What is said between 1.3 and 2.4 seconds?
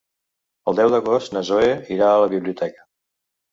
na Zoè irà a la